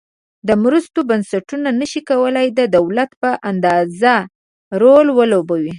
د 0.47 0.49
مرستو 0.63 0.99
بنسټونه 1.09 1.69
نشي 1.79 2.01
کولای 2.09 2.47
د 2.59 2.61
دولت 2.77 3.11
په 3.21 3.29
اندازه 3.51 4.15
رول 4.81 5.07
ولوبوي. 5.17 5.69